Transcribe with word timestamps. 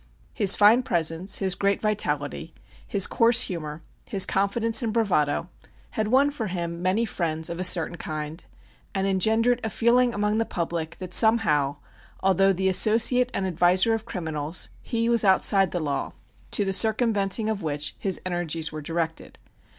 His 0.33 0.55
fine 0.55 0.81
presence, 0.81 1.37
his 1.37 1.53
great 1.53 1.79
vitality, 1.79 2.55
his 2.87 3.05
coarse 3.05 3.41
humor, 3.41 3.83
his 4.09 4.25
confidence 4.25 4.81
and 4.81 4.91
bravado, 4.91 5.47
had 5.91 6.07
won 6.07 6.31
for 6.31 6.47
him 6.47 6.81
many 6.81 7.05
friends 7.05 7.51
of 7.51 7.59
a 7.59 7.63
certain 7.63 7.97
kind 7.97 8.43
and 8.95 9.05
engendered 9.05 9.61
a 9.63 9.69
feeling 9.69 10.11
among 10.11 10.39
the 10.39 10.43
public 10.45 10.97
that 10.97 11.13
somehow, 11.13 11.75
although 12.19 12.51
the 12.51 12.67
associate 12.67 13.29
and 13.31 13.45
adviser 13.45 13.93
of 13.93 14.05
criminals, 14.05 14.69
he 14.81 15.07
was 15.07 15.23
outside 15.23 15.69
the 15.69 15.79
law, 15.79 16.13
to 16.49 16.65
the 16.65 16.73
circumventing 16.73 17.47
of 17.47 17.61
which 17.61 17.95
his 17.99 18.19
energies 18.25 18.71
were 18.71 18.81
directed. 18.81 19.37